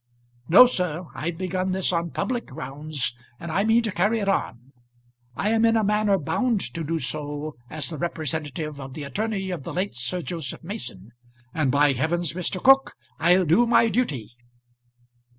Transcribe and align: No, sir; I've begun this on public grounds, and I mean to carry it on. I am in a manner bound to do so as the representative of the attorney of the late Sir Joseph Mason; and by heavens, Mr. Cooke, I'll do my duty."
No, 0.49 0.65
sir; 0.65 1.05
I've 1.13 1.37
begun 1.37 1.73
this 1.73 1.93
on 1.93 2.09
public 2.09 2.47
grounds, 2.47 3.13
and 3.39 3.51
I 3.51 3.63
mean 3.63 3.83
to 3.83 3.91
carry 3.91 4.17
it 4.17 4.27
on. 4.27 4.73
I 5.35 5.49
am 5.49 5.63
in 5.63 5.77
a 5.77 5.83
manner 5.83 6.17
bound 6.17 6.61
to 6.73 6.83
do 6.83 6.97
so 6.97 7.55
as 7.69 7.87
the 7.89 7.99
representative 7.99 8.79
of 8.81 8.95
the 8.95 9.03
attorney 9.03 9.51
of 9.51 9.61
the 9.61 9.73
late 9.73 9.93
Sir 9.93 10.21
Joseph 10.23 10.63
Mason; 10.63 11.11
and 11.53 11.69
by 11.69 11.93
heavens, 11.93 12.33
Mr. 12.33 12.59
Cooke, 12.59 12.95
I'll 13.19 13.45
do 13.45 13.67
my 13.67 13.89
duty." 13.89 14.31